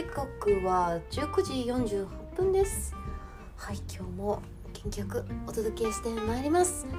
[0.00, 1.52] 時刻は19時
[1.94, 2.96] 48分です。
[3.54, 4.40] はい今日も
[4.72, 6.86] 元気よくお届けしてまいります。
[6.86, 6.96] はい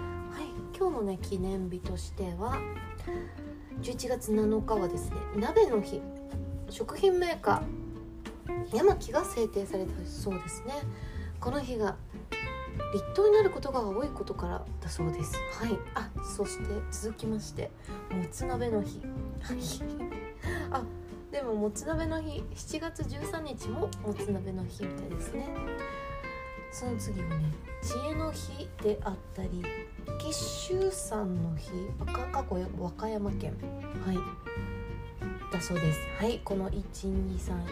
[0.78, 2.60] 今日のね記念日としては
[3.82, 6.00] 11月7日はですね鍋の日。
[6.70, 10.74] 食品メーカー山木が制定されたそうですね。
[11.40, 11.96] この日が
[12.94, 15.34] 立冬になることが多いことからだそうです。
[15.60, 17.72] はいあそして続きまして
[18.12, 19.02] もつ鍋の日。
[19.42, 19.58] はい。
[20.70, 20.84] あ
[21.32, 25.48] でももつ鍋の日7月13日ももつ鍋の日みたいですね。
[26.72, 29.64] その次はね知恵の日であったり
[30.20, 31.70] 結集山の日
[32.06, 33.56] 過去和歌山県。
[34.06, 34.18] はい。
[35.54, 36.00] だそうです。
[36.18, 37.66] はいこの123は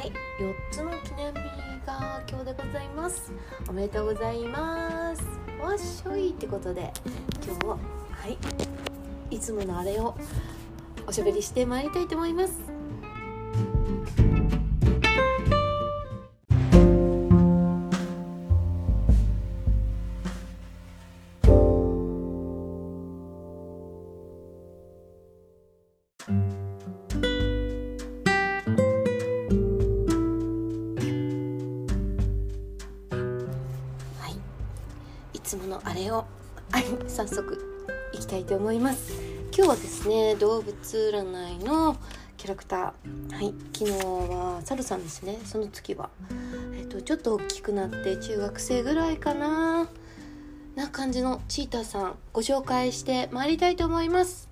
[0.00, 1.40] い4つの記念日
[1.86, 3.30] が今日でございます。
[3.68, 5.22] おめでとうございます。
[5.60, 6.92] わっしょいってことで
[7.44, 7.78] 今日は
[8.10, 8.38] はい
[9.30, 10.14] いつものあれを
[11.06, 12.75] おしゃべりしてまいりたいと思います。
[37.16, 37.58] 早速
[38.12, 39.10] いきたいと思います。
[39.50, 41.96] 今日はですね動物占いの
[42.36, 43.34] キャラクター。
[43.34, 45.38] はい昨日はサルさんですね。
[45.46, 46.10] その次は
[46.78, 49.88] えっ、とちょっと大きくなって中学生ぐらいかな
[50.74, 54.50] な感じのチーターさんご紹介してまいりたいと思います。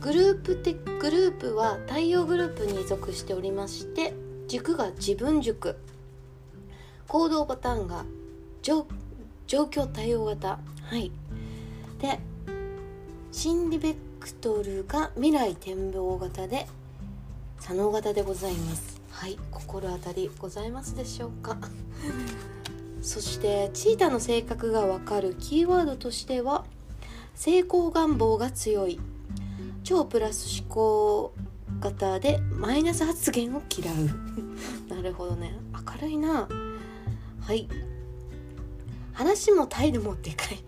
[0.00, 4.14] グループてグループは太陽グループに属しておりまして
[4.48, 5.76] 軸が自分軸。
[7.06, 8.06] 行動パターンが
[8.62, 8.86] 状
[9.46, 10.58] 況対応型。
[10.84, 11.10] はい。
[12.00, 12.18] で
[13.32, 16.66] 心理ベクトルが未来展望型で
[17.60, 19.00] 左脳型でございます。
[19.10, 19.38] はい。
[19.50, 21.56] 心当たりございますでしょうか？
[23.02, 26.64] そしてチータの性格がわかるキーワードとしては
[27.34, 29.00] 成功願望が強い。
[29.82, 31.34] 超プラス思考
[31.80, 33.96] 型でマイナス発言を嫌う。
[34.94, 35.58] なるほどね。
[35.72, 36.48] 明るいな。
[37.40, 37.68] はい
[39.14, 40.58] 話も態度もでかい。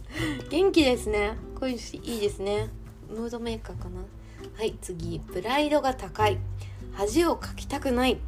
[0.50, 1.36] 元気ですね。
[1.58, 2.68] こういういいですね。
[3.10, 4.02] ムードメーカーかな。
[4.56, 5.20] はい次。
[5.20, 6.38] プライドが高い。
[6.92, 8.18] 恥をかきたくない。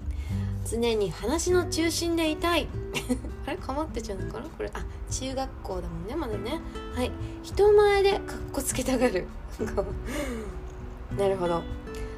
[0.68, 2.66] 常に話の中心でいたい。
[3.46, 3.56] あれ？
[3.58, 4.48] かまってちゃうのかな？
[4.48, 4.70] これ。
[4.72, 6.60] あ中学校だもんねまだね。
[6.94, 7.12] はい。
[7.42, 8.20] 人前でかっ
[8.52, 9.26] こつけたがる。
[11.16, 11.62] なるほど。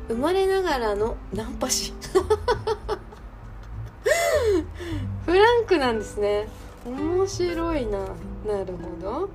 [0.09, 1.93] 生まれながらのナンパ師。
[5.27, 6.49] フランクなんですね
[6.85, 7.99] 面白いな。
[8.47, 9.29] なるほど。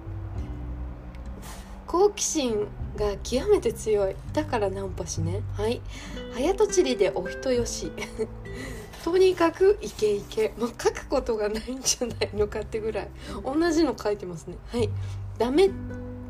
[1.86, 2.68] 好奇心
[2.98, 4.16] が極めて強い。
[4.34, 5.42] だからナンパしね。
[5.56, 5.82] はい。
[6.34, 7.92] 早とちりでお人よし。
[9.04, 10.54] とにかくイケイケ。
[10.58, 13.10] もう書くことがないんじゃないのかってぐらい。
[13.44, 14.58] 同じの書いてますね。
[14.70, 14.90] はい。
[15.38, 15.70] ダメ。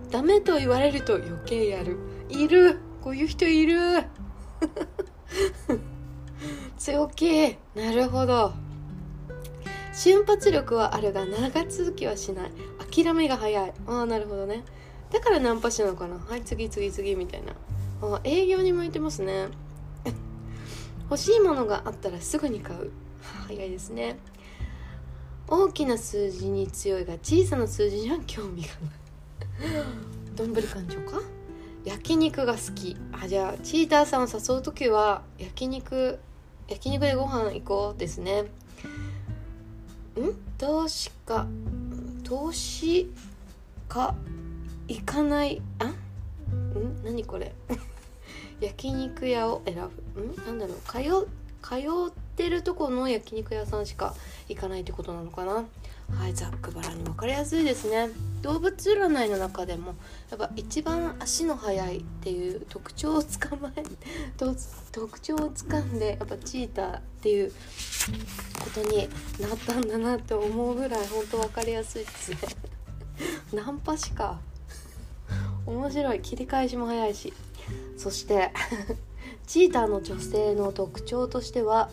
[0.10, 1.98] ダメと言われると余計やる。
[2.30, 2.80] いる。
[3.02, 4.04] こういう人いる。
[6.78, 7.58] 強気。
[7.76, 8.54] なるほど。
[9.94, 12.52] 瞬発力はあるが長続きはしない。
[12.92, 13.74] 諦めが早い。
[13.86, 14.64] ああなるほどね。
[15.12, 16.18] だからナンパ師なのかな。
[16.18, 17.54] はい次次次みたいな。
[18.02, 19.50] あ営業に向いてますね。
[21.10, 22.92] 欲しいものがあったらすぐに買う。
[23.48, 24.18] 早いですね。
[25.48, 29.86] 大きな数字に強いが小さな数字には興味がない。
[30.36, 31.22] どんぶり勘定か？
[31.86, 32.98] 焼肉が好き。
[33.12, 36.20] あじゃあチーターさんを誘う時は焼肉
[36.68, 38.46] 焼肉でご飯行こうですね。
[40.58, 41.48] 投資か
[42.24, 43.12] 投資
[43.90, 44.16] か
[44.88, 45.62] 行かない？
[45.80, 45.86] あ？
[45.88, 45.96] ん？
[47.04, 47.54] 何これ？
[48.62, 49.76] 焼肉屋を選
[50.16, 50.22] ぶ。
[50.22, 50.36] ん？
[50.46, 50.78] なんだろう。
[50.86, 51.28] 通
[51.62, 51.76] 通
[52.10, 54.16] ってるとこの焼肉屋さんしか
[54.50, 55.66] 行かないってことなのかな？
[56.18, 58.10] はいざっくばらに分かりやすいですね。
[58.44, 59.96] 動物占いの中でも
[60.30, 63.84] やっぱ一番足の速いっていう特徴をつかまえ
[64.92, 69.08] 特徴をつかんでやっぱチーターっていうことに
[69.40, 72.38] なったんだなって思うぐらい本当分かりやすいですね。
[73.54, 74.42] ナンパしか。
[75.66, 76.20] 面白い。
[76.22, 77.34] 切り返しも早いし。
[77.98, 78.52] そして
[79.48, 81.90] チーターの女性の特徴としては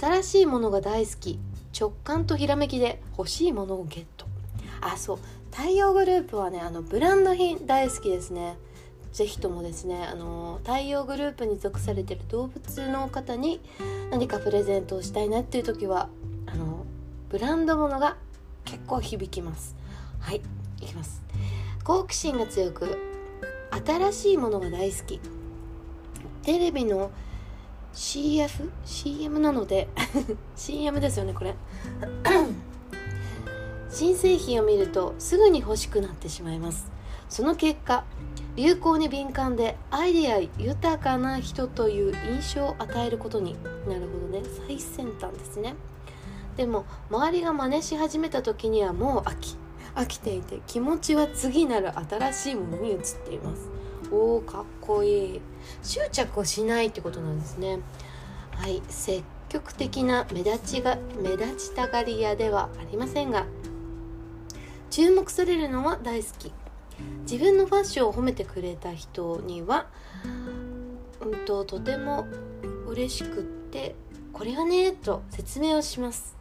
[0.00, 1.38] 新しいものが大好き。
[1.78, 4.26] 直感とひらめきで欲しいものをゲット。
[4.80, 5.18] あそう。
[5.50, 8.56] 太陽グループはねあのブランド品大好きですね。
[9.12, 13.60] 是非ともですねあの太陽グループに属されてる動物の方に
[14.10, 16.08] 何かプレゼントをしたいなっていう時は
[16.46, 16.84] あの
[17.28, 18.16] ブランド物が
[18.64, 19.74] 結構響きます。
[20.20, 20.42] はい
[20.80, 21.22] いきます。
[21.84, 22.98] 好奇心が強く
[23.86, 25.20] 新しいものが大好き。
[26.42, 27.10] テレビの
[27.92, 28.70] CF?
[28.84, 29.88] CM なので
[30.54, 31.54] CM ですよねこれ。
[33.90, 36.90] 新製品を見るとすぐに欲しくなってしまいます。
[37.28, 38.04] その結果
[38.56, 43.54] 流行に敏感でアイデア豊かな人という印象を与えることに
[43.86, 45.74] なるほどね最先端ですね。
[46.56, 49.56] でも周りが真似し始めた時にはもう飽き
[49.94, 53.68] 飽きていて気持ちは次なる新しいものに移っています。
[54.10, 55.40] おーかっこいい。
[55.82, 57.78] 執着をしないってことなんですね。
[58.56, 63.46] はい積極的な目立ちが目立ちたがり屋ではありませんが
[64.90, 66.52] 注目されるのは大好き。
[67.22, 69.86] 自分のファッションを褒めてくれた人には、
[71.22, 72.26] うんと、とても
[72.86, 73.94] 嬉しくって
[74.32, 76.36] これはねと説明をします。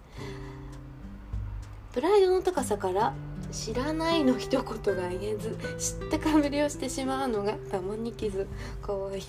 [1.93, 3.13] プライドの高さから
[3.51, 5.57] 知らないの一言が言えず
[5.99, 8.47] 知ったかぶりをしてしまうのがたまに傷
[8.81, 9.23] かわいい。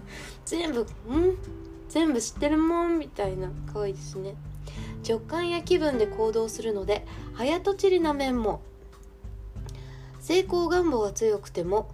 [0.44, 0.86] 全部ん？
[1.88, 2.98] 全部知ってるもん？
[2.98, 3.50] みたいな。
[3.72, 4.34] 可愛いですね。
[5.06, 8.60] 直感や気分で行動するので早とちりな面も。
[10.20, 11.90] 成功願望が強くても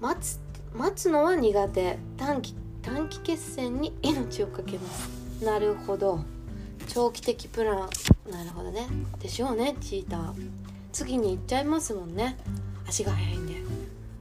[0.00, 0.40] 待つ
[0.74, 1.98] 待つのは苦手。
[2.16, 5.44] 短期短期決戦に命を懸けます。
[5.44, 6.20] なるほど。
[6.88, 7.90] 長期的プラン。
[8.30, 8.88] なるほどね。
[9.20, 10.50] でしょうねチーター。
[10.92, 12.38] 次に行っちゃいますもんね。
[12.88, 13.54] 足が速いんで。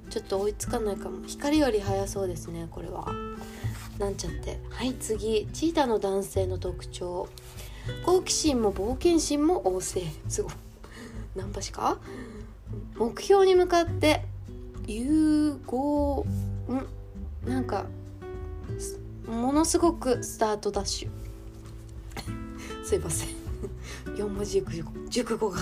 [0.09, 1.25] ちょっと追いつかないかも。
[1.25, 3.07] 光より速そうですねこれは。
[3.97, 4.59] なんちゃって。
[4.69, 5.47] はい次。
[5.53, 7.29] チーターの男性の特徴。
[8.05, 10.01] 好奇心も冒険心も旺盛。
[10.27, 10.53] すごい。
[11.35, 11.97] ナンパしか？
[12.95, 14.23] 目標に向かって
[14.87, 16.25] 融合
[16.69, 17.49] ん？
[17.49, 17.85] なんか
[19.27, 21.09] ものすごくスタートダッシュ。
[22.85, 23.29] すいません。
[24.15, 24.63] 4文字
[25.09, 25.59] 熟語が。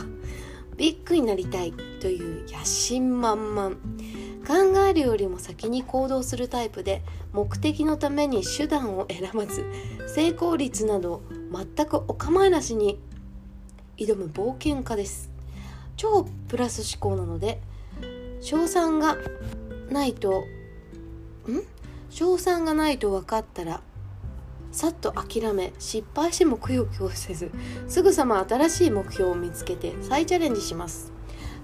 [0.77, 1.73] ビッグになりたい。
[1.99, 3.75] という野心満々。
[4.47, 9.63] 考えるよりも先に行動するタイプで目的のために手段を選ばず
[10.07, 11.21] 成功率など
[11.51, 12.99] 全くお構いなしに
[13.97, 15.29] 挑む冒険家です。
[15.97, 17.59] 超プラス思考なので
[18.41, 19.17] 賞賛が
[19.89, 20.43] ないと
[21.47, 21.63] ん？
[22.09, 23.81] 賞賛がないと分かったら
[24.71, 27.51] さっと諦め失敗してもくよくよせず
[27.87, 31.11] すぐさま新しい目標を見つけて再チャレンジします。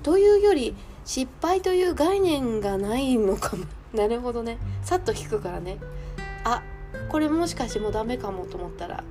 [0.03, 3.65] というより失敗という概念がないのかも。
[3.93, 4.57] なるほどね。
[4.83, 5.77] さっと引くからね。
[6.43, 6.61] あ
[7.09, 9.03] これもしかしてもうダメかもと思ったら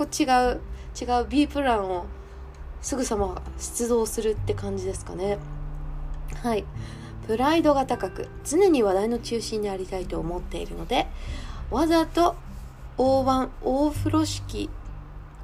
[0.00, 0.24] こ違
[0.54, 0.60] う
[0.98, 2.06] 違う B プランを
[2.80, 5.36] すぐさま出動するって感じですかね。
[6.42, 6.64] はい。
[7.26, 11.06] プライドが高く常に話題の中心でありたいと思っているので
[11.70, 12.34] わざと
[12.96, 14.70] 大盤大風呂敷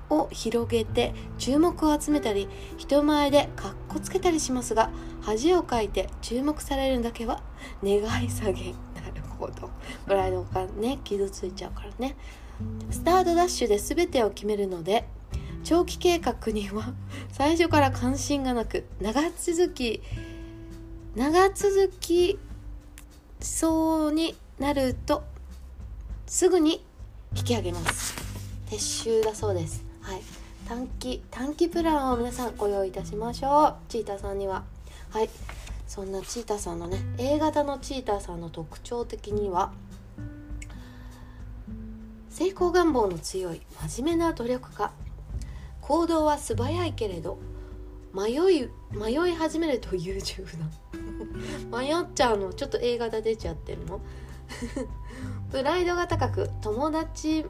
[0.09, 2.49] を広げて注目を集めたり
[2.79, 7.43] 人前でかっこつけたりしますが恥をかいて注目されるだけは
[7.85, 9.71] 願い下げなるほど。
[10.07, 12.17] プライドがね傷ついちゃうからね。
[12.91, 15.05] スタートダッシュで全てを決めるので
[15.65, 16.95] 長期計画には
[17.33, 20.03] 最初から関心がなく長続き
[21.15, 22.39] 長続き
[23.41, 25.25] そうになると
[26.27, 26.85] すぐに
[27.37, 28.15] 引き上げます。
[28.71, 29.85] 撤収だそうです。
[30.01, 30.23] はい。
[30.69, 33.75] 短期短期プランを皆さんご用意いたしましょう。
[33.89, 34.65] チーターさんには。
[35.11, 35.31] はい。
[35.87, 39.73] そんなチーターさんのね A 型のチーターさんの特徴的には
[42.37, 44.93] 成功願望の強い真面目な努力家。
[45.81, 47.39] 行動は素早いけれど
[48.13, 50.71] 迷い迷い始めると優柔不断
[51.73, 52.53] 迷っちゃうの。
[52.53, 54.03] ちょっと A 型出ちゃってるの。
[55.51, 57.47] プライドが高く友達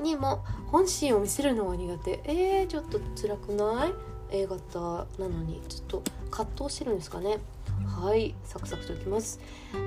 [0.00, 2.20] にも本心を見せるのが苦手。
[2.24, 3.94] えー、ちょっと辛くない
[4.30, 5.62] ？A 型なのに。
[5.68, 7.38] ちょっと葛藤してるんですかね。
[7.86, 8.34] はい。
[8.42, 9.38] サクサクといきます。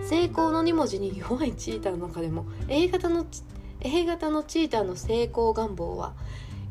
[0.08, 3.26] 成功の2文字に弱いチーターの中でも A 型の
[3.82, 6.14] A 型のチーターの成功願望は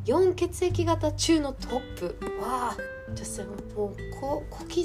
[0.07, 2.19] 4血液型中のトップ。
[2.41, 2.77] わあ
[3.15, 4.85] 女性ももうここき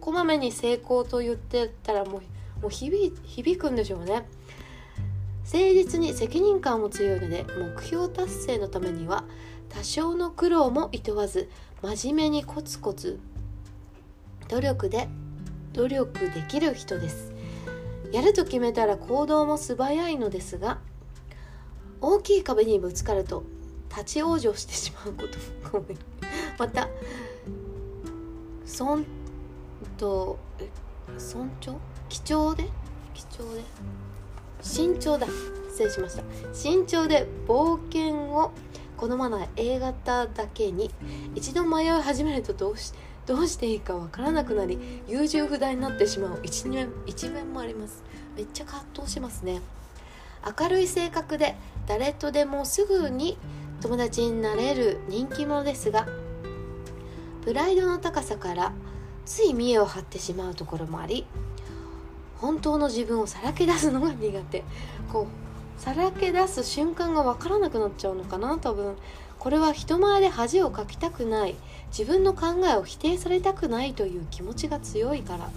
[0.00, 2.22] こまめに成功と言ってたらもう
[2.60, 4.26] もう響響くんでしょうね。
[5.44, 7.44] 誠実に責任感も強いので
[7.76, 9.24] 目標達成のためには
[9.68, 11.50] 多少の苦労もいとわず
[11.82, 13.18] 真面目にコツコツ
[14.48, 15.08] 努力で
[15.72, 17.32] 努力できる人です。
[18.12, 20.78] やると決めたら行動も素早いのですが
[22.02, 23.44] 大きい壁にぶつかると
[23.88, 25.22] 立ち往生してしまうこ
[25.70, 25.84] とも
[26.58, 26.88] また
[28.66, 29.06] 尊
[29.96, 30.38] と
[31.16, 31.78] 尊重
[32.08, 32.68] 貴重で？
[33.14, 33.62] 貴重で？
[34.62, 35.26] 慎重だ。
[35.70, 36.22] 失礼しました。
[36.52, 38.50] 慎重で冒険を
[38.96, 40.90] 好まない A 型だけに
[41.34, 42.92] 一度迷い始めるとどうし
[43.26, 48.02] どうしていいかわからなくなり優柔不断になってしまう一面一面もあります。
[48.36, 49.60] めっちゃ葛藤しますね。
[50.58, 51.54] 明るい性格で
[51.86, 53.38] 誰とでもすぐに
[53.80, 56.06] 友達になれる人気者ですが
[57.44, 58.72] プライドの高さから
[59.24, 61.26] つい見栄を張ってしまうところもあり
[62.42, 64.64] 本当の自分をさらけ出すのが苦手。
[65.12, 65.28] こ
[65.78, 68.96] うさらけ出す瞬間が分からなくなっちゃうのかな多分。
[69.38, 71.54] これは人前で恥をかきたくない。
[71.96, 75.50] 自分の考えを否定されたくないという気持ちが強いから。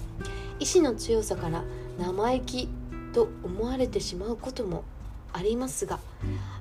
[0.59, 1.63] 意志の強さから
[1.97, 2.69] 生意気
[3.15, 4.83] と思われてしまうことも
[5.31, 5.99] ありますが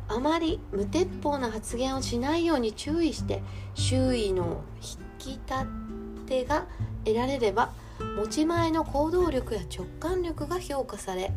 [0.07, 3.43] あまり無鉄砲な発言をしないように注意して
[3.75, 5.67] 周囲の引き立
[6.27, 6.67] てが
[7.05, 7.73] 得られれば
[8.17, 11.33] 持ち前の行動力や直感力が評価され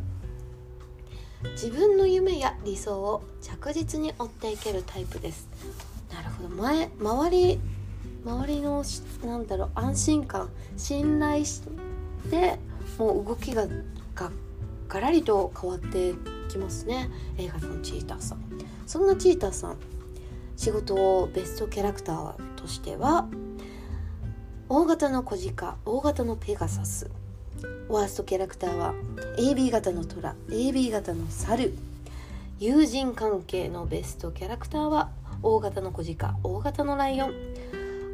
[1.54, 5.48] 自分の夢や理想を着実に追っていけるタイプです。
[6.12, 6.50] なるほど。
[6.50, 7.60] 前周り
[8.26, 8.84] 周りの
[9.24, 11.62] なんだろう安心感信頼し
[12.30, 12.60] て
[12.98, 13.68] もう動きが
[14.16, 14.32] が
[14.88, 16.14] ガラリと変わって
[16.50, 17.10] きますね。
[17.38, 18.40] 映画のチーターさん。
[18.86, 19.78] そんなチーターさん
[20.56, 23.28] 仕事をベストキャラクターとしては
[24.70, 27.10] 大型の小鹿大型のペガサス。
[27.90, 28.94] ワーストキャラクターは
[29.38, 31.74] AB 型の虎 AB 型の猿。
[32.60, 35.12] 友人関係のベストキャラクターは
[35.44, 37.34] 大型の小鹿大型のライオン。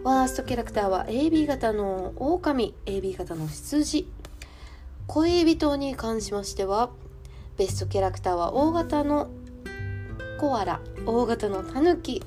[0.04, 4.08] ワーストキャラクターは AB 型の狼 AB 型の羊。
[5.08, 6.90] 恋人に関しましては
[7.58, 9.30] ベストキャラクターは大型の
[10.40, 12.24] コアラ大型のタヌキ。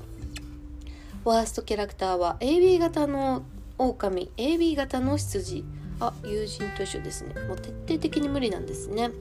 [1.23, 3.43] ワーストキャラクターは AB 型の
[3.77, 5.65] 狼 AB 型の羊。
[5.99, 7.33] あ友人と一緒ですね。
[7.47, 9.03] もう徹底的に無理なんですね。
[9.03, 9.11] はい。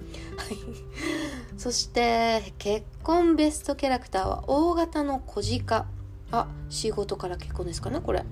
[1.57, 5.87] そして結婚ベストキャラクターは大型の小鹿。
[6.33, 8.25] あ仕事から結婚ですかねこれ。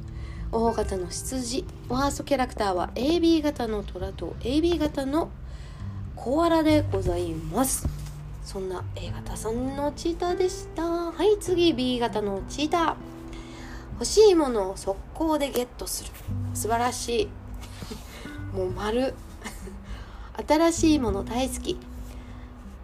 [0.52, 5.30] 大型の羊ワーストキャラクターは AB 型の虎と AB 型の
[6.16, 7.88] コアラでございます。
[8.44, 10.82] そんな A 型さんのチーターでした。
[10.82, 12.94] はい次 B 型のチーター。
[13.94, 16.10] 欲しいものを速攻でゲットする。
[16.54, 17.28] 素晴らしい。
[18.56, 19.14] もう丸。
[20.48, 21.78] 新しいもの大好き。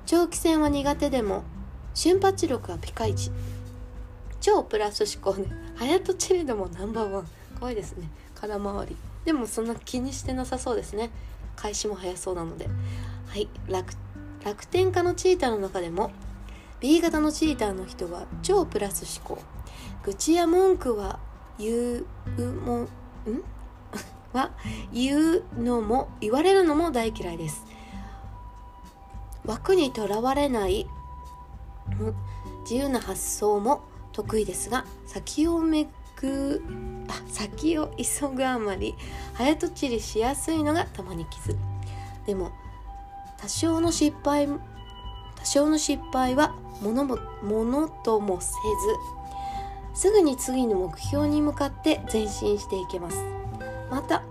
[0.06, 1.44] 長期戦は苦手でも
[1.94, 3.30] 瞬発力はピカイチ。
[4.40, 7.28] 超プラス思考で早とちりでもナンバーワン。
[7.60, 8.08] 怖いですね。
[8.34, 8.96] 空回り。
[9.24, 11.10] でもそんな気にしてなさそうですね。
[11.56, 12.68] 開始も早そうなので。
[13.26, 13.48] はい。
[13.68, 13.92] 楽
[14.42, 16.10] 楽天家のチーターの中でも
[16.80, 19.42] B 型のチーターの人は超プラス思考。
[20.02, 21.20] 愚痴や文句は
[21.58, 21.98] 言
[22.38, 22.88] うもん？
[24.32, 24.52] は
[24.92, 27.66] 言うのも言われるのも大嫌いです。
[29.44, 30.86] 枠にとらわれない
[32.62, 35.88] 自由な発想も得意ですが先をめ
[36.20, 36.62] く
[37.08, 38.94] あ先を急ぐあまり
[39.32, 41.56] 早とちりしやすいのがたまに傷。
[42.26, 42.50] でも
[43.38, 44.58] 多少の失敗多
[45.44, 48.54] 少の失敗はものもものともせず
[49.94, 53.16] すぐに次の目標に向かって前進していけます。
[53.90, 54.22] また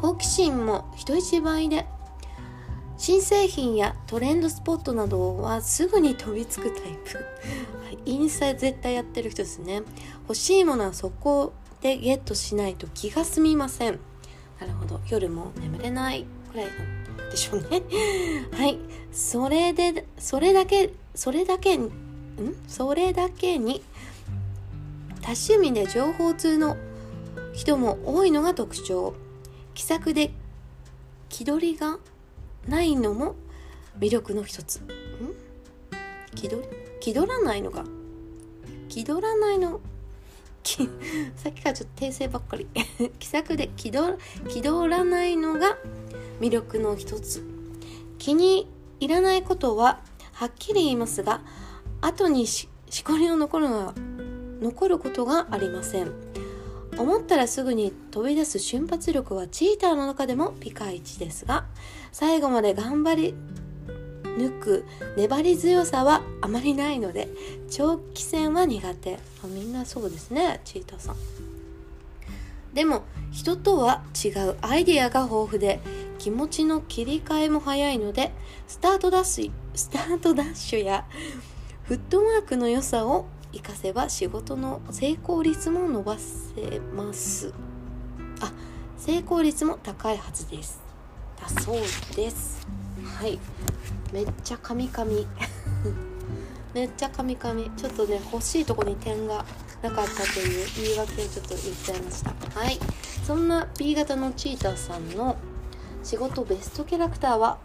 [0.00, 1.86] 好奇心も人一倍で
[2.96, 7.24] 新製品やトレンドスポットなどはすぐに飛びつくタイプ。
[8.04, 9.82] インスタ絶対やってる人ですね。
[10.22, 13.98] 欲しいものはそこでゲットしないと気が済みません。
[14.60, 15.00] なるほど。
[15.08, 16.66] 夜も眠れないくらい
[17.30, 17.82] でしょうね。
[18.52, 18.78] はい。
[19.12, 21.90] それでそれだけそれだけん？
[22.66, 23.82] それだけに
[25.20, 26.76] 多趣味で情報通の
[27.52, 29.14] 人も多いのが特徴。
[29.74, 30.32] 気さくで
[31.28, 31.98] 気取りが
[32.68, 33.34] ないのも
[33.98, 34.80] 魅力の一つ。
[34.80, 34.86] ん？
[36.34, 36.81] 気取り？
[37.02, 37.84] 気取らないのか？
[38.88, 39.80] 気取らないの？
[41.34, 42.68] さっきからちょっと訂正ばっかり。
[43.18, 44.14] 気さくで気取
[44.48, 45.78] 気取らないのが
[46.40, 47.44] 魅力の一つ。
[48.18, 48.68] 気に
[49.00, 49.98] 入らないことは
[50.32, 51.40] はっきり言いますが
[52.00, 53.94] 後にししこりの残るのは
[54.60, 56.12] 残ることがありません。
[56.96, 61.64] 思ったらすぐに飛び出す瞬発力はチーターの中でもピカイチですが
[62.12, 63.34] 最後まで頑張り
[64.36, 64.84] 抜く
[65.16, 67.28] 粘り強さはあまりないので
[67.70, 69.18] 長期戦は苦手。
[69.44, 71.16] あみんなそうですねチータさん。
[72.74, 75.80] でも人とは違うアイディアが豊富で
[76.18, 78.32] 気持ちの切り替えも早いので
[78.66, 81.04] スタートダッシュスタートダッシュや
[81.84, 87.52] フットワークの良さを活かせば仕事の成功率も伸ばせます。
[88.40, 88.52] あ
[88.96, 90.80] 成功率も高いはずです。
[91.38, 91.76] だそう
[92.16, 92.66] です。
[93.18, 93.38] はい。
[94.12, 95.26] めっちゃカミカミ。
[96.74, 97.70] めっちゃカミカミ。
[97.76, 99.44] ちょっとね欲しいとこに点が
[99.82, 102.60] なかったという言い訳をちょっと言っちゃいました。
[102.60, 102.78] はい。
[103.26, 105.36] そんな B 型のチーターさんの
[106.04, 107.58] 仕事ベストキャラクターは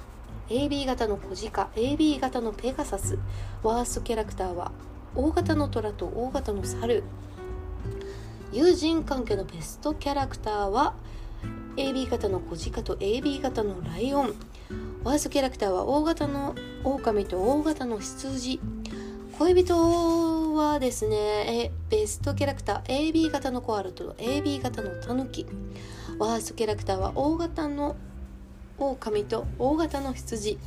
[0.50, 3.18] AB 型の小鹿 AB 型のペガサス。
[3.62, 4.72] ワーストキャラクターは
[5.16, 7.04] 大型の虎と大型の猿。
[8.54, 10.94] 友人関係のベストキャラクターは
[11.76, 14.34] AB 型の小鹿と AB 型のライオン。
[15.04, 18.60] ワーストキャラクターは大型の狼と大型の羊。
[19.38, 25.46] 恋人はですねベストキャラクター AB 型のコアラと AB 型のタヌキ。
[26.20, 27.96] ワーストキャラクターは大型の
[28.78, 30.58] 狼と大型の羊。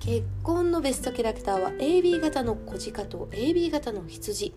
[0.00, 4.54] 結婚のベストキャラクターは AB 型の小鹿と AB 型の羊。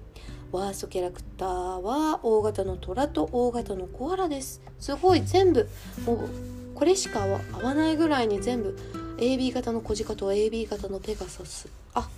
[0.52, 4.62] ワーストキャラクターは大型の虎と大型のコアラです。
[4.80, 5.70] すごい全部
[6.06, 6.30] もう
[6.84, 8.78] これしか合わないぐらいに全部
[9.18, 11.70] AB 型の小鹿と AB 型のペガサス。
[11.94, 12.10] あ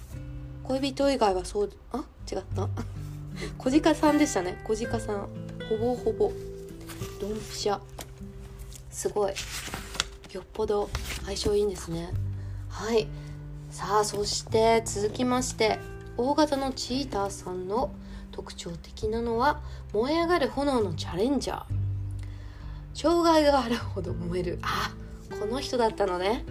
[0.64, 2.68] 恋人以外はそうあ違った。
[3.60, 4.60] 小鹿さんでしたね。
[4.64, 5.30] 小鹿さん。
[5.70, 6.32] ほぼほぼ。
[7.22, 7.80] ドンピシャ。
[8.90, 9.34] すごい。
[10.34, 10.90] よっぽど
[11.26, 12.12] 相性いいんですね。
[12.68, 13.08] はい。
[13.70, 15.78] さあそして続きまして
[16.18, 17.92] 大型のチーターさんの
[18.32, 19.62] 特徴的なのは
[19.94, 21.85] 燃え上がる炎のチャレンジャー。
[22.96, 24.60] 障害があるほど燃える。
[24.62, 24.90] あ
[25.38, 26.46] この人だったのね。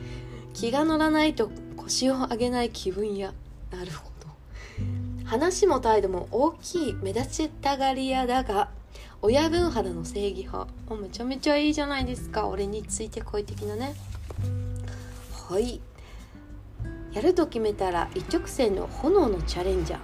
[0.52, 3.32] 気が乗らないと腰を上げない気分や。
[3.72, 4.26] なるほど。
[5.24, 8.68] 話も態度も大きい目立ちたがり屋だが
[9.22, 10.68] 親分肌の正義派。
[10.90, 12.46] あめちゃめちゃいいじゃないですか。
[12.46, 13.94] 俺についてこい的なね。
[15.48, 15.80] はい。
[17.14, 19.96] やると決めたら一直線の炎のチャレンジャ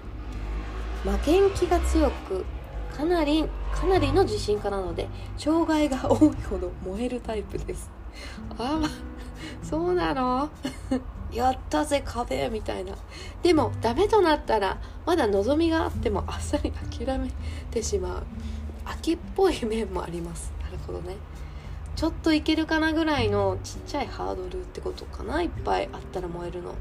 [1.04, 1.12] ー。
[1.18, 2.46] 負けん気が強く
[3.00, 7.90] かなりかなりの自信家なので障害が多いほど燃えるタイプです。
[8.58, 8.78] あ
[9.62, 10.50] そうなの？
[11.32, 12.94] やったぜ壁みたいな。
[13.42, 14.76] でもダメとなったら
[15.06, 17.30] まだ望みがあってもあっさり諦め
[17.70, 18.22] てしまう。
[18.84, 20.52] 秋っぽい面もあります。
[20.62, 21.16] なるほどね。
[21.96, 25.40] ちょっといけるかなぐらいのちっちゃいハードルってことかな？
[25.40, 26.74] いっぱいあったら燃えるの。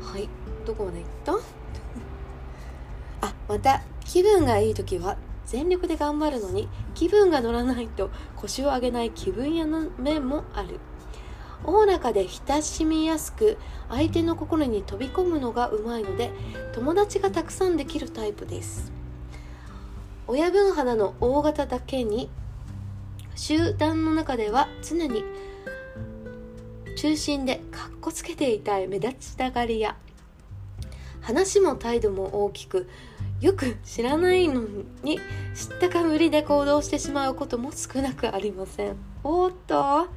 [0.00, 0.26] はい。
[0.64, 1.32] どこまで行った？
[3.28, 3.82] あまた。
[4.04, 10.80] 気分がいい時は全力で頑張るのに気分が乗らないと腰を上げない気分屋の面もある。
[11.66, 13.56] おおらかで親しみやすく
[13.88, 16.30] 相手の心に飛び込むのがうまいので
[16.74, 18.92] 友達がたくさんできるタイプです。
[20.26, 22.30] 親分肌の大型だけに
[23.34, 25.24] 集団の中では常に
[26.96, 29.96] 中心でかっこつけていたい目立ちたがりや
[31.20, 32.88] 話も態度も大きく
[33.40, 34.62] よく知らないの
[35.02, 35.18] に
[35.54, 38.96] 知ったかぶりで行動してしまうことも少なくありません。
[39.22, 40.08] おっと。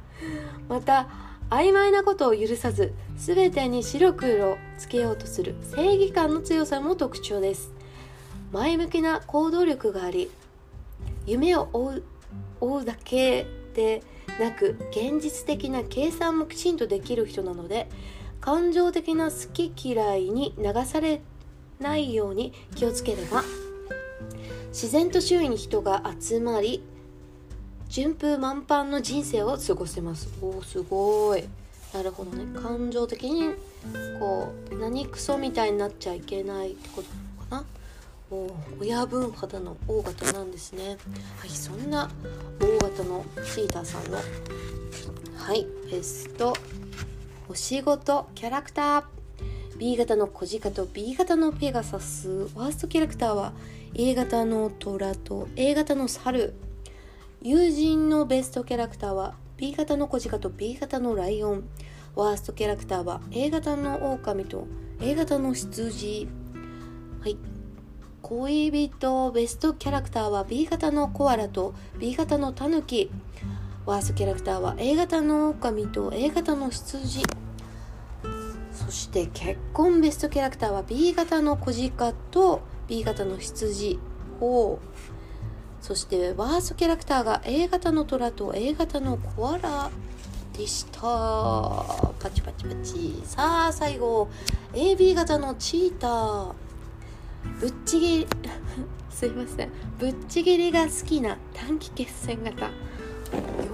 [0.68, 1.08] また
[1.50, 7.72] 曖昧なことを許さず全てに白黒つけようとする正義感の強さも特徴です。
[8.52, 10.30] 前向きな行動力があり
[11.26, 12.02] 夢を追う
[12.60, 14.02] 追うだけで
[14.40, 17.88] なく現実的な計算もきちんとできる人なので
[18.40, 21.20] 感情的な好き嫌いに流され
[21.80, 23.42] ないように気をつければ。
[24.68, 26.82] 自然と周囲に人が集まり
[27.88, 30.28] 順風満帆の人生を過ごせます。
[30.42, 31.44] おおすごい。
[31.94, 32.44] なるほどね。
[32.60, 33.54] 感情的に
[34.20, 37.08] こう何クソみたいになっちゃいけないってこと
[37.50, 37.78] なのかな。
[38.30, 40.98] お親分肌の大型なんですね。
[41.38, 42.10] はいそんな
[42.60, 46.54] 大型のチーターさんのはいベスト。
[47.48, 49.17] お仕事キャラクター。
[49.78, 52.28] B 型の小鹿と B 型のペガサス。
[52.56, 53.52] ワーストキャラクターは
[53.94, 56.54] A 型の虎と A 型の猿。
[57.42, 61.64] 友人のベストキャラクターは B 型の小鹿と B 型のライオン。
[62.16, 64.66] ワーストキャラクターは A 型の狼と
[65.00, 66.26] A 型の羊。
[67.20, 67.36] はい。
[68.22, 73.12] 恋人ベストキャラクターは B 型のコアラと B 型のタヌキ。
[73.86, 77.22] ワーストキャラクターは A 型の狼と A 型の羊。
[78.86, 83.98] そして結婚ベストキャラクターは B 型の小鹿と B 型の羊
[84.40, 84.78] を
[85.80, 89.90] そしてワーストキャラクターが A 型の虎と A 型のコアラ
[90.52, 91.00] でした。
[91.00, 93.22] パチパチパチ。
[93.24, 94.28] さあ最後。
[94.72, 96.52] AB 型のチーター。
[97.60, 98.26] ぶっちぎり
[99.08, 99.70] すいません。
[99.98, 102.66] ぶっちぎりが好きな短期決戦型。
[102.66, 102.70] よ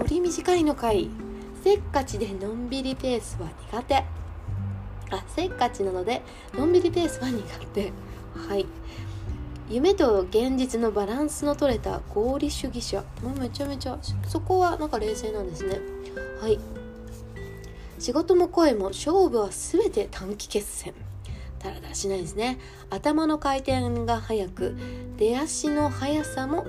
[0.09, 1.09] り短いのかい。
[1.63, 4.05] せっかちでのんびりペースは苦手。
[5.15, 6.23] あせっかちなので
[6.55, 7.43] のんびりペースは苦
[7.75, 7.93] 手。
[8.49, 8.67] はい。
[9.71, 13.03] 夢と現実のバランスの取れた合理主義者。
[13.23, 15.81] もうめちゃめちゃそこはなんか冷静なんですね。
[16.41, 16.59] はい。
[17.99, 20.95] 仕事も声も勝負は全て短期決戦。
[21.59, 22.59] ダラダラしないですね。
[22.91, 24.77] 頭の回転が速く
[25.17, 26.67] 出足の速さも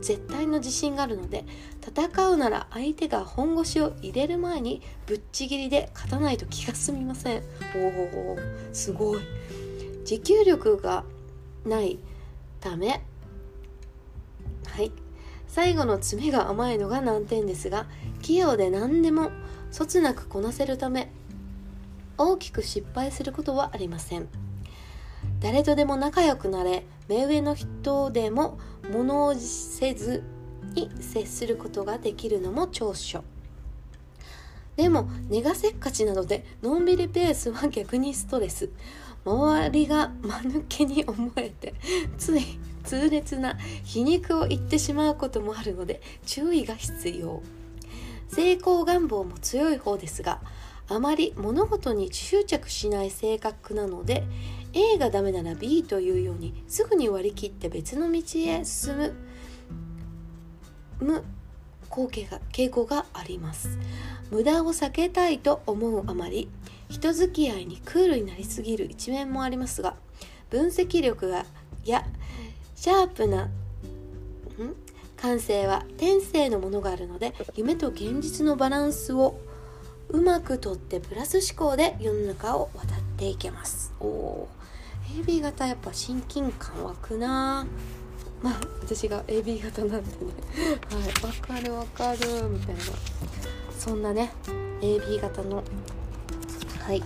[0.00, 1.44] 絶対の自信があるので
[1.86, 7.42] 戦うなら相手が本腰を入れる前にぶっちぎりで勝たないと気が済みません。
[7.74, 8.36] おお
[8.72, 9.20] すごい。
[10.04, 11.04] 持久力が
[11.64, 11.98] ない
[12.60, 13.02] ため。
[14.66, 14.92] はい。
[15.46, 17.86] 最後の詰めが甘いのが難点ですが
[18.20, 19.30] 器用で何でも
[19.70, 21.10] そつなくこなせるため
[22.18, 24.28] 大きく失敗することはありません。
[25.40, 28.58] 誰とでも仲良くなれ目上の人でも
[28.92, 30.22] 物おじせず
[30.74, 33.24] に接することができるのも長所。
[34.76, 38.70] でも寝がせっかちなのでのんびりペースは逆にストレス。
[39.24, 41.74] 周りが間抜けに思えて
[42.16, 42.42] つい
[42.84, 47.42] 痛烈な皮肉を言ってしまうこともあるので注意が必要。
[48.28, 50.40] 成功願望も強い方ですが
[50.88, 54.24] あまり物事に執着しない性格なので
[54.72, 59.14] A がダメなら B というようにすぐに割り切って別の道へ進む。
[61.00, 61.24] む
[61.90, 63.78] 光景が傾向があります。
[64.30, 66.48] 無駄を避けたいと思うあまり
[66.90, 69.94] 人付き合いにクールになりすぎる一面もありますが
[70.50, 71.46] 分析力が
[71.84, 72.04] や
[72.76, 73.50] シャープなん？
[75.16, 79.40] 感性は天性のものがあるので夢と現実のバランスを
[80.10, 83.92] うまくとってプラス思考で世の中を渡っていけます。
[84.00, 84.48] おお
[85.16, 87.66] AB 型やっぱ親近感湧くな。
[88.42, 90.32] まあ私が AB 型なんでね。
[90.90, 91.56] はい。
[91.56, 92.48] わかるわかる。
[92.48, 92.80] みたいな。
[93.78, 94.32] そんなね
[94.80, 95.62] AB 型の
[96.80, 97.02] はい。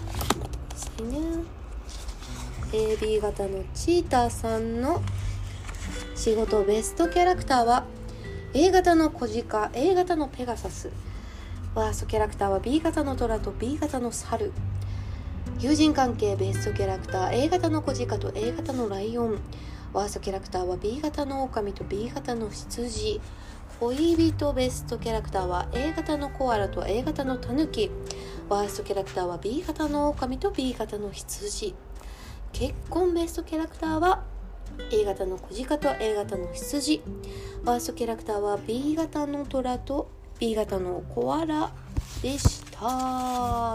[0.75, 1.19] 次ね
[2.73, 5.03] AB 型のチーターさんの
[6.15, 7.85] 仕事ベストキャラクターは
[8.55, 10.91] A 型の小鹿 A 型のペガサス。
[11.75, 14.53] ワーストキャラクターは B 型の虎と B 型の猿。
[15.63, 19.39] 友人関係ベストキャラクター A 型の小鹿と A 型のライオン。
[19.93, 23.21] ワーストキャラクターは B 型の狼と B 型の羊。
[23.79, 27.93] 恋人ベストキャラクターは A 型のコアラと A 型のタヌキ。
[28.49, 31.77] ワーストキャラクターは B 型の狼と B 型の羊。
[32.53, 34.25] 結婚ベストキャラクターは
[34.91, 37.03] A 型の小鹿と A 型の羊。
[37.65, 41.73] ワーストキャラクターは B 型の虎と B 型のコアラ
[42.21, 42.62] でした。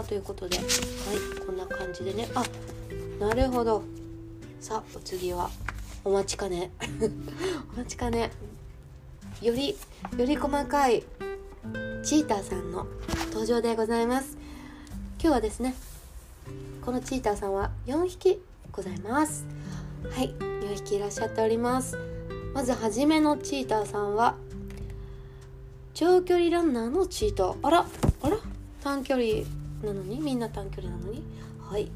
[0.06, 0.58] ということで。
[0.58, 0.66] はい
[1.46, 2.28] こんな感じでね。
[2.34, 2.44] あ
[3.18, 3.82] なるほど。
[4.60, 5.50] さあお次は。
[6.04, 6.70] お待ちかね。
[7.74, 8.30] お待ちかね。
[9.40, 9.76] より
[10.16, 11.04] より細かい。
[12.02, 12.86] チーターさんの
[13.28, 14.36] 登場でございます。
[15.20, 15.74] 今日はですね
[16.84, 18.40] このチーターさんは4匹
[18.72, 19.46] ございます。
[20.10, 21.96] はい4匹いらっしゃっております。
[22.54, 24.36] まず初めのチーターさんは
[25.94, 27.56] 長距離ランナーのチーター。
[27.62, 27.86] あら
[28.22, 28.57] あら？
[28.82, 29.26] 短距離
[29.82, 30.20] なのに？
[30.20, 31.22] みんな短距離なのに？
[31.60, 31.90] はい。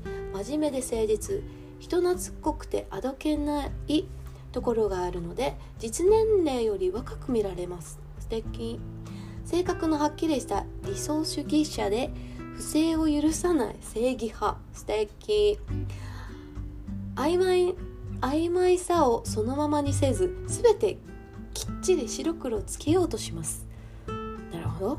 [0.44, 1.42] 真面目で誠実。
[1.78, 4.04] 人懐っこくてあどけない
[4.52, 7.98] ところがあるので実年齢より若く見られます。
[8.20, 8.78] 素敵。
[9.44, 12.10] 性格のはっきりした理想主義者で
[12.54, 14.58] 不正を許さない正義派。
[14.72, 15.58] 素敵。
[17.16, 17.74] 曖昧
[18.20, 20.98] 曖昧さをそのままにせず全て
[21.52, 23.66] きっちり白黒つけようとします。
[24.52, 24.98] なるほど。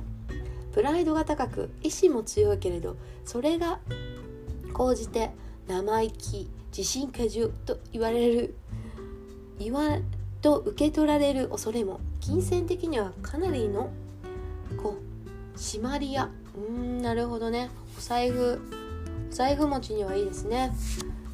[0.74, 3.80] プライドが高く意志も強いけれどそれが
[4.74, 5.32] 高じて
[5.68, 8.56] 生意気自信過剰と言われる
[9.60, 10.00] 言わ
[10.42, 13.92] と受け取られる恐れも金銭的にはかなりの
[14.82, 14.98] こ
[15.56, 17.70] う締まりやうんなるほどね。
[17.98, 18.62] お財布
[19.30, 20.72] お財布持ちにはいいですね。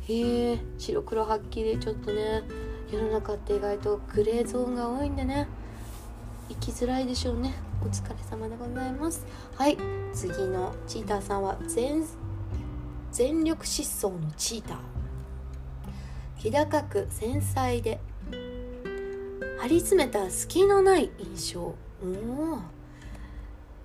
[0.08, 2.43] へえ白黒はっきりちょっとね
[2.91, 5.47] 世の中って意外とグレーゾーンが多いんでね。
[6.50, 7.54] 生きづらいでしょうね。
[7.82, 9.26] お疲れ様でございます。
[9.56, 9.78] はい。
[10.12, 12.04] 次のチーターさんは全
[13.12, 14.78] 全力疾走のチーター。
[16.40, 18.00] 気高く繊細で
[19.60, 21.62] 張り詰めた隙のない印象。
[21.62, 21.76] お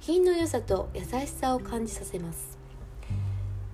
[0.00, 2.58] 品の良さと優しさを感じさせます。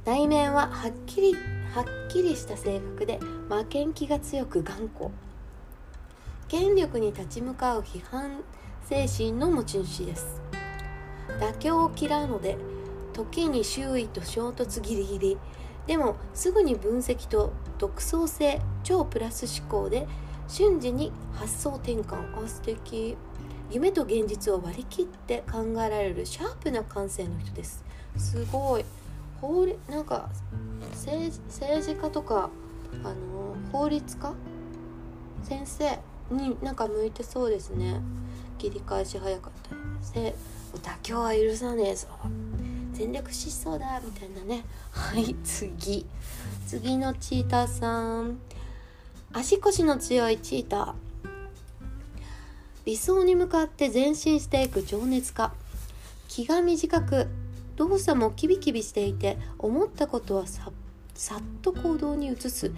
[0.05, 5.11] 内面ははっきりはっきりした性格で負けん気が強く頑固。
[6.49, 8.43] 権力に立ち向かう批判
[8.91, 10.41] 精神の持ち主です。
[11.39, 12.59] 妥協を嫌うので
[13.13, 15.39] 時に周囲と衝突ギリギリ。
[15.87, 20.09] でもすぐに分析と独創性超プラス思考で
[20.49, 23.17] 瞬時に発想転換あ素敵
[23.71, 27.85] 夢と現実を割り切って考えられるシャープな感性の人です。
[28.17, 28.85] すごい。
[29.41, 30.29] 法律なんか
[30.95, 32.51] 政治家とか
[33.05, 33.15] あの
[33.71, 34.33] 法律家？
[35.45, 36.01] 先生
[36.33, 38.01] になんか向いてそうですね。
[38.61, 40.33] 切り返し早かったり
[40.75, 42.07] 妥協は許さねえぞ。
[42.93, 44.65] 全力疾走だみたいなね。
[44.91, 46.05] はい次。
[46.67, 48.39] 次のチーターさん。
[49.33, 50.95] 足腰の強いチーター。
[52.85, 55.53] 理想に向かって前進していく情熱家。
[56.29, 57.29] 気が短く
[57.77, 60.71] 動作もキビキビしていて思ったことはさ
[61.37, 62.71] っと行動に移す。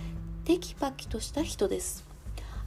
[0.44, 2.11] テキパキとした人です。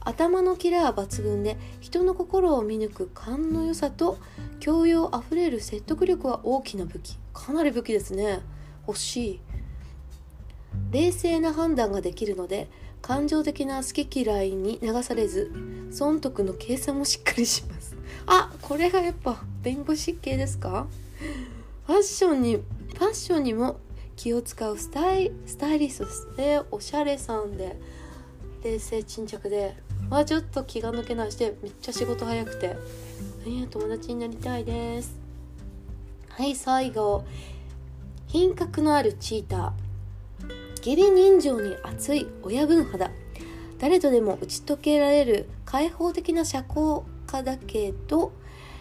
[0.06, 4.18] 頭のキレは抜群で人の心を見抜く勘の良さと
[4.60, 7.18] 教養あふれる説得力は大きな武器。
[7.34, 8.40] かなり武器ですね。
[8.86, 9.40] 欲しい。
[10.92, 12.68] 冷静な判断ができるので
[13.02, 15.50] 感情的な好き嫌いに流されず
[15.90, 17.96] 損得の計算もしっかりします。
[18.26, 20.86] あこれがやっぱ弁護士系ですか？
[21.88, 23.80] ファッションにファッションにも
[24.14, 26.62] 気を使うスタイスタイリストですね。
[26.70, 27.76] おしゃれさんで
[28.62, 29.84] 冷静沈着で。
[30.08, 31.32] まあちょっと気が抜けない。
[31.32, 32.76] してめっちゃ仕事早くて、
[33.44, 35.18] えー、友達になりたいです。
[36.28, 37.24] はい最後。
[38.26, 39.86] 品格のあるチーター。
[40.78, 43.10] 義理人情に熱い親分肌。
[43.78, 48.32] 誰とでも打ち解けられる開放的な社交家だけど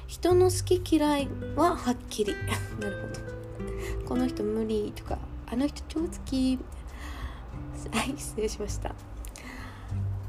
[0.08, 2.34] 人の好き嫌いははっきり。
[2.80, 3.12] なる
[3.98, 4.08] ほど。
[4.08, 6.60] この人無理とかあの人超好き。
[7.92, 8.94] はい失礼しました。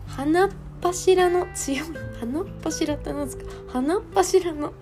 [0.07, 0.49] 花
[0.83, 1.89] 柱の強い
[2.21, 3.45] 花柱って何ですか？
[3.69, 4.73] 花柱の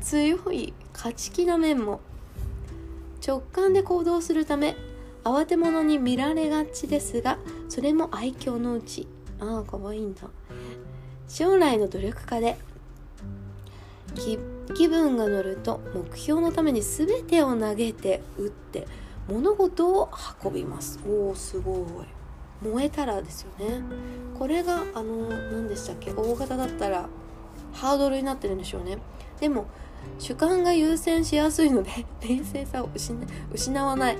[0.00, 2.00] 強い勝ち気な面も
[3.26, 4.76] 直感で行動するため
[5.24, 9.08] 慌て者に見られがちですがそれも愛嬌のうち
[9.40, 10.28] ああかわいいんだ。
[11.26, 12.56] 将来の努力家で
[14.74, 18.86] 気分が乗ると目標のために全てを投げて打って
[19.26, 20.10] 物事を
[20.44, 21.00] 運びます。
[21.08, 22.13] おおすごい。
[22.64, 23.82] 燃えたらですよね。
[24.38, 26.12] これがあの何でしたっけ？
[26.12, 27.08] 大型だったら
[27.72, 28.98] ハードルになってるんでしょうね。
[29.40, 29.66] でも
[30.18, 31.90] 主観が優先しやすいので
[32.26, 32.88] 冷静さを
[33.52, 34.18] 失わない。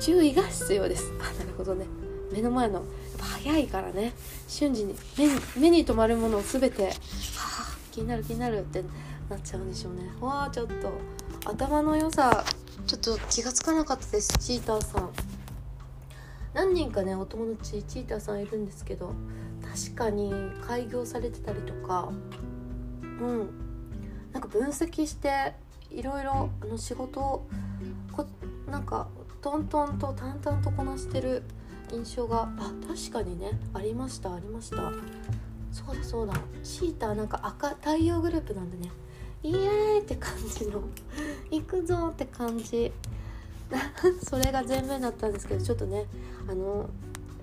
[0.00, 1.12] 注意が必要です。
[1.20, 1.86] あなるほどね。
[2.32, 2.84] 目の前のやっ
[3.18, 4.12] ぱ早いからね。
[4.48, 8.82] 瞬時に目に目に留まるものを全てはあ気になる気になるって
[9.30, 10.10] なっちゃうんでしょうね。
[10.20, 10.90] わあちょっと
[11.44, 12.44] 頭の良さ
[12.86, 14.36] ちょっと気がつかなかったです。
[14.38, 15.10] チーターさん。
[16.56, 19.12] 何人かねお友達チーターさんいるんですけど
[19.62, 20.32] 確かに
[20.66, 22.10] 開業されてたりとか
[23.02, 23.50] うん。
[24.32, 25.54] なんか分析して
[25.90, 27.46] いろいろあの仕事を
[28.12, 28.26] こ
[28.70, 29.08] なんか
[29.40, 31.42] トントンと淡々とこなしてる
[31.92, 34.76] 印象があ確かにねありましたありました。
[35.72, 36.34] そうだそうだ。
[36.62, 38.90] チーターなんか赤太陽グループなんでね
[39.42, 39.62] イエー
[39.96, 40.82] イって感じの
[41.50, 42.92] 行くぞって感じ。
[44.22, 46.06] それが全面だったんですけどちょっとね
[46.48, 46.88] あの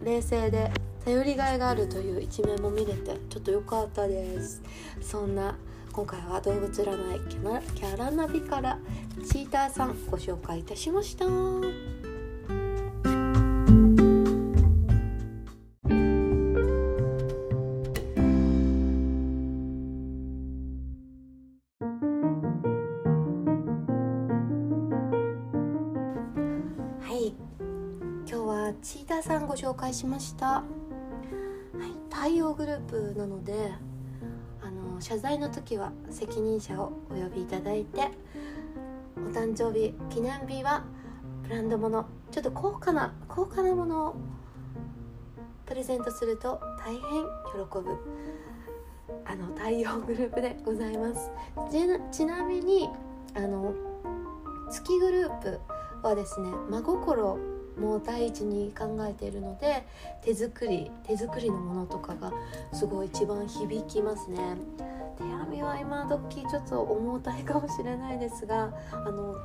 [0.04, 0.72] 冷静で
[1.06, 4.62] 頼りがいがあるという一面も見れてちょっと良かったです。
[5.02, 5.56] そんな
[5.92, 8.80] 今回は動物占いキャラナビから
[9.30, 11.93] チーターさんご紹介いたしました。
[29.06, 30.64] 北さんご紹介しました、は
[31.82, 33.74] い、太陽グループなので
[34.62, 38.12] あの謝罪の時は責任者をお呼びいただいて
[39.18, 40.86] お誕生日記念日は
[41.44, 44.16] ブランド物ちょっと高価な高価なものを
[45.66, 47.98] プレゼントすると大変喜ぶ
[49.26, 51.30] あの太陽グループでございます。
[52.12, 52.90] ちなみに
[53.36, 53.74] あの
[54.72, 55.60] 月グループ
[56.04, 59.86] はですね真心もう第一に考えているので
[60.22, 62.32] 手作り手作りのものとかが
[62.72, 64.58] すごい一番響きますね。
[65.18, 69.36] 手紙は今時ちょっと重たいかもしれないですがあの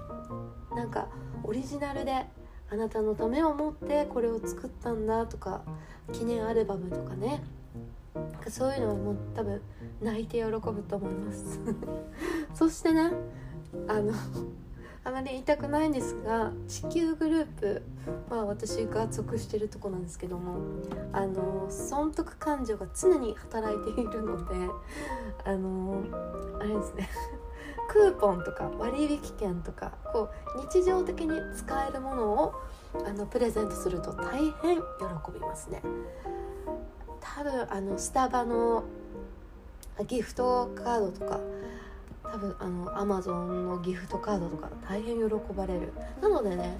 [0.74, 1.08] なんか
[1.44, 2.24] オリジナルで
[2.70, 5.62] あなたのためを思ってこれを作ったんだとか
[6.12, 7.42] 記念アルバムとかね。
[8.48, 9.60] そういうのはもう多分
[10.00, 11.60] 泣いて喜ぶと思います。
[12.54, 13.12] そしてね
[13.86, 14.12] あの
[15.08, 17.82] あまり言いたくないんですが地球グループ
[18.28, 20.58] は私が属してるとこなんですけども
[21.14, 24.54] あの損得感情が常に働いているので
[25.46, 26.02] あの
[26.60, 27.08] あれですね
[27.88, 32.54] クーポンとか割引券とかこう日常的に使えるものを
[33.06, 34.82] あのプレゼントすると大変喜
[35.32, 35.80] びますね。
[37.18, 38.84] 多分あのスタバの
[40.06, 41.40] ギフトカードとか
[42.32, 45.92] 多分あのアマゾンのギフトカードとか大変喜ばれる。
[46.20, 46.76] なのでね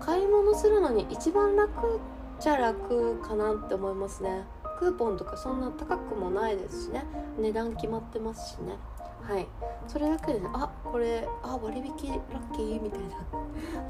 [0.00, 2.00] 買い物するのに一番楽っ
[2.40, 4.44] ちゃ楽かなって思いますね。
[4.78, 7.04] クーポンとかそんな高くもないですしね。
[7.38, 8.76] 値段決まってますしね。
[9.22, 9.46] はい。
[9.86, 13.16] それだけでねあこれあ割引ラッキーみたいな。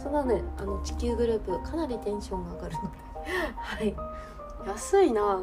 [0.01, 2.89] そんなねあの地球グループかなりテンションが上がるので。
[3.57, 3.95] はい。
[4.67, 5.41] 安いな。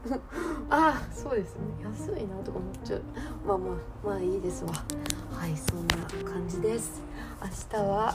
[0.70, 1.62] あそうですね。
[1.82, 3.02] 安いなとか思っちゃう。
[3.46, 4.72] まあまあまあいいですわ。
[5.32, 5.96] はいそんな
[6.30, 7.02] 感じです。
[7.40, 8.14] 明日は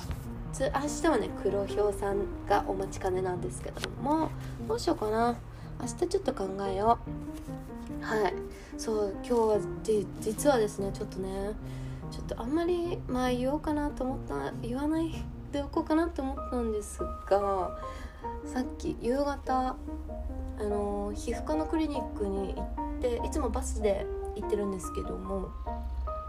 [0.51, 2.17] つ明日はね黒ひょうさん
[2.47, 4.29] がお待ちかねなんですけども
[4.67, 5.35] どうしようかな。
[5.79, 6.97] 明日ちょっと考えよ
[8.01, 8.05] う。
[8.05, 8.33] はい。
[8.77, 9.59] そう今日は
[10.21, 11.53] 実はですねちょっとね
[12.09, 15.13] ちょっとあんまりまあ言おうかなと思った言わない
[15.51, 17.77] でおこうかなと思ったんですが
[18.45, 19.75] さっき夕方
[20.59, 25.49] あの皮膚科のクリニックに行っていつもバスで行ってるんですけども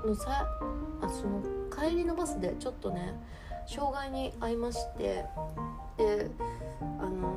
[0.05, 0.47] のさ
[1.01, 3.15] あその帰りのバスでちょっとね
[3.67, 5.25] 障害に遭いまして
[5.97, 6.31] で
[6.81, 7.35] あの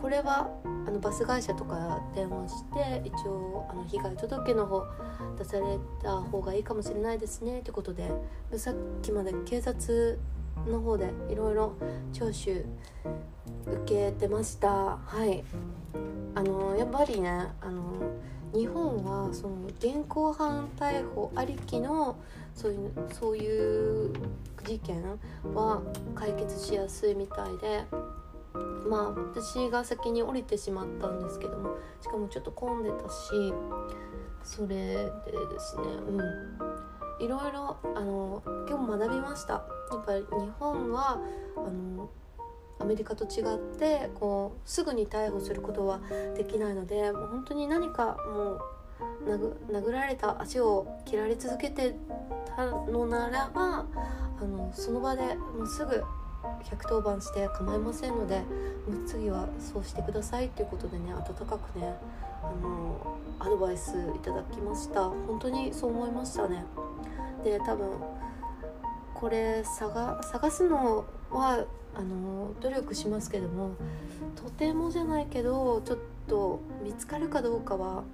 [0.00, 0.48] これは
[0.86, 4.84] あのバス会社とか電話して一応あの被害届の方
[5.38, 8.10] 出された方がいいかもしれないですねってことで
[8.56, 10.18] さっきまで警察
[10.66, 11.74] の方でいろいろ
[12.12, 12.64] 聴取
[13.72, 14.68] 受けてました。
[14.68, 15.44] はい。
[16.34, 17.82] あのやっぱりねあの
[18.54, 22.16] 日本はその現行犯逮捕ありきの
[22.54, 24.12] そういうそういう
[24.64, 25.02] 事件
[25.54, 25.82] は
[26.14, 27.84] 解決しやすいみたいで
[28.88, 33.52] まあ私が先に降りてしまったんですけどもしかもちょっと混んでたし
[34.44, 36.78] それでですねうん。
[37.20, 39.54] いろいろあの今日学びました。
[39.54, 40.26] やっぱり日
[40.58, 41.20] 本は
[41.56, 42.08] あの
[42.80, 46.00] アメリカと違ってこうすぐに逮捕することは
[46.36, 48.60] できないのでもう本当に何かもう
[49.72, 51.96] 殴られた足を切られ続けて
[52.56, 53.86] たのならば
[54.40, 56.02] あのその場でもうすぐ
[56.64, 58.42] 110番して構いませんので
[59.06, 61.94] 次はそうしてくださいっていうことでね温かくね
[62.42, 65.04] あのアドバイスいただきました。
[65.04, 66.64] 本当にそう思いましたね。
[67.44, 67.88] で多分
[69.14, 71.64] これ探探すのは
[71.98, 73.72] あの努力しますけども
[74.36, 78.04] とてもじゃないけどちょっと見つかるかどうかは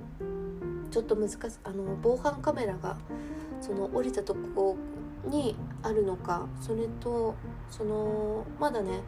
[0.90, 2.96] ちょっと難しいあの防犯カメラが
[3.60, 4.76] その降りたとこ
[5.26, 7.34] にあるのかそれと
[7.70, 9.00] そのまだね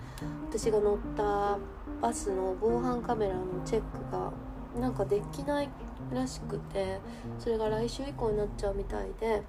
[0.51, 1.59] 私が乗った
[2.03, 4.33] バスの防犯カメラのチェックが
[4.79, 5.71] なんかできない
[6.13, 7.01] らしくて
[7.39, 9.43] それが来週以降になっちゃうみたいで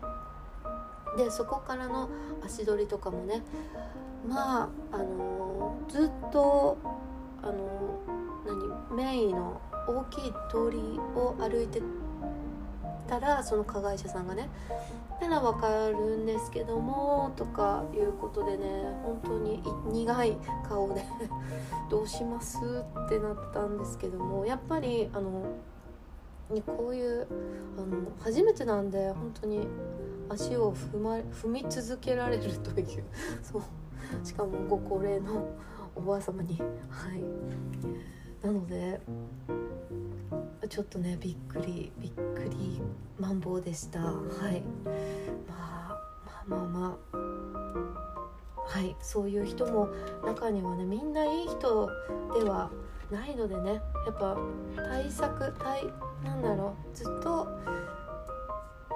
[1.17, 2.09] でそこからの
[2.45, 3.41] 足取りとかもね
[4.25, 6.77] まああの、ずっと
[7.43, 7.99] あの、
[8.89, 10.77] 何メインの大きい通り
[11.15, 11.81] を歩いて
[13.07, 14.49] たらその加害者さんがね
[15.19, 21.05] 「たら分かるんですけども」とかいうことでね本当に苦い顔で
[21.89, 22.57] どうします？
[23.05, 25.43] ってなったんですけどもやっぱりあの
[26.65, 27.27] こういう
[27.77, 29.67] あの初めてなんで本当に
[30.29, 33.03] 足を踏,、ま、踏み続けられるという
[33.41, 33.61] そう
[34.23, 35.47] しかもご高齢の
[35.95, 36.57] おばあ様に。
[36.89, 37.23] はい。
[38.45, 38.99] なので
[40.69, 42.81] ちょっとねびっくりびっくり
[43.19, 44.01] マンボウでした。
[44.01, 44.13] は
[44.51, 44.63] い。
[45.47, 46.01] まあ
[46.47, 47.17] まあまあまあ。
[48.57, 48.95] はい。
[49.01, 49.89] そういう人も
[50.25, 51.89] 中にはねみんないい人
[52.33, 52.69] では
[53.09, 53.81] ないのでね。
[54.05, 54.37] やっぱ
[54.75, 55.85] 対策対
[56.23, 56.95] なんだろう。
[56.95, 57.47] ずっと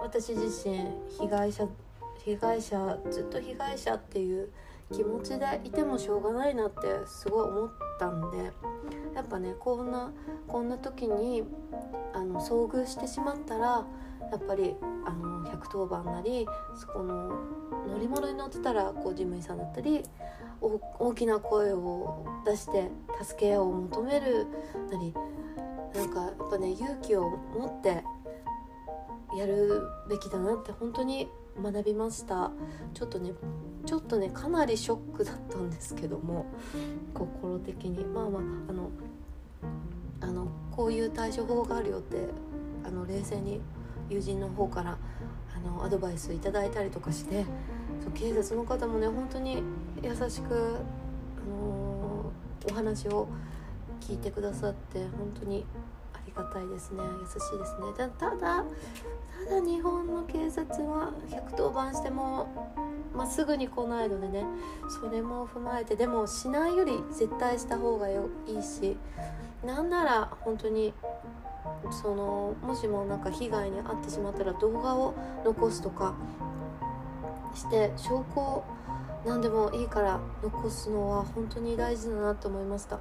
[0.02, 0.78] 私自身
[1.20, 1.68] 被害者
[2.24, 4.50] 被害者ずっと被害者っていう
[4.92, 8.52] 気持ちでいてもしょうがないなってすごい思ったんで
[9.16, 10.12] やっぱねこんな
[10.48, 11.44] こんな時に
[12.14, 13.86] あの遭遇してしまったら
[14.32, 14.76] やっぱり
[15.06, 17.30] あの110番なりそこの
[17.88, 20.04] 乗り物に乗ってたらこう事務員さんだったり
[20.62, 22.92] 大きな声を出して
[23.24, 24.46] 助けを求める
[24.92, 25.14] なり
[25.96, 28.04] なんかやっぱね勇気を持って
[29.38, 31.30] やるべきだなって本当に
[31.62, 32.52] 学びました。
[32.94, 33.34] ちょっとね
[33.86, 36.46] ちょっとねかなりショックだったんですけども
[37.14, 38.06] 心的に。
[38.06, 38.90] まあまああの
[40.22, 42.28] あのこういう対処法があるよって
[42.86, 43.60] あの冷静に
[44.10, 44.98] 友人の方から
[45.56, 47.44] あのアドバイスいただいたりとかして
[48.02, 49.64] そう警察の方もね本当に
[50.02, 50.78] 優しく、
[51.38, 53.28] あのー、お話を
[54.00, 55.66] 聞いてくださって本当に
[56.14, 57.02] ありがたいですね。
[57.04, 58.10] 優しいですね。
[58.18, 58.64] ただ
[59.46, 62.48] ただ日本の警察は110番しても
[63.14, 64.46] まあ、すぐに来ないのでね
[64.90, 68.98] それも踏まえてでもしないより絶対した方がよいいし
[69.66, 70.94] なんなら本当に
[71.92, 75.14] そのもしもなんか被害に遭ってしまったら動画を
[75.44, 76.16] 残すとか
[77.54, 78.64] して証拠を
[79.26, 82.98] 何でもいいから残すのは本当に大事だなと思いました。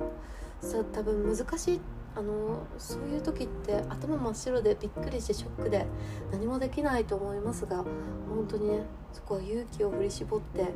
[0.60, 1.80] さ多分難しい
[2.20, 5.86] あのそういう時って頭真っ白でびっくりしてショックで
[6.30, 10.66] 何もできないと思いますが本当にねそこは勇気を振り絞って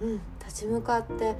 [0.00, 1.36] うん立ち向かって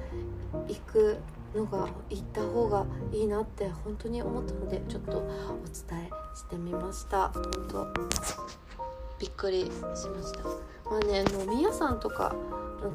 [0.67, 1.17] いく
[1.55, 5.21] のが行った方がいいなって本当に思ったのでちょっとお
[5.89, 7.29] 伝えしてみました。
[7.29, 7.87] 本当
[9.17, 9.71] びっくりし
[10.07, 10.43] ました。
[10.87, 12.35] まあね飲み屋さんとか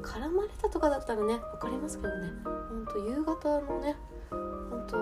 [0.03, 2.31] 絡まれたとかだったらね分かりますけどね。
[2.45, 3.97] ほんと夕方のね
[4.31, 4.97] ほんと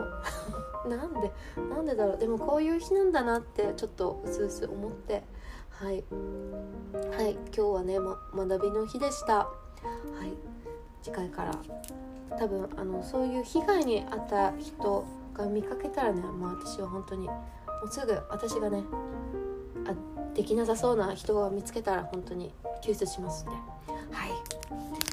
[0.89, 1.33] なんで
[1.71, 2.19] なんでだろう。
[2.19, 5.23] でもこういう日なんだなってちょっとうすうす思って。
[5.71, 6.05] はい。
[7.17, 7.33] はい。
[7.33, 9.39] 今日はね、ま、学びの日でした。
[9.39, 9.49] は
[10.25, 10.33] い。
[11.03, 11.53] 次回から。
[12.39, 15.05] 多分あのそういう被害に遭った人
[15.35, 17.35] が見かけたらねもう私は本当にも
[17.85, 18.83] うすぐ私がね
[19.87, 23.53] あできなさそうな人を見つけたら本当に救出しますんで。
[24.11, 24.31] はい。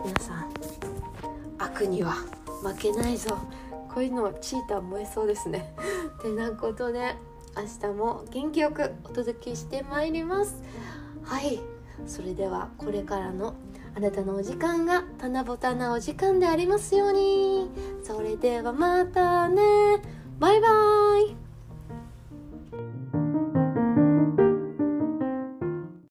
[0.05, 0.49] 皆さん
[1.57, 2.13] 悪には
[2.63, 3.37] 負けないぞ。
[3.93, 5.73] こういうのチーター燃えそうですね。
[6.21, 7.15] てなことで
[7.55, 10.63] 明日も元気よくお届けしてまいります。
[11.23, 11.59] はい。
[12.05, 13.55] それではこれからの
[13.95, 17.69] あなたのお時間が棚ぼたなお時間でありますように。
[18.03, 19.61] それではまたね。
[20.39, 21.48] バイバーイ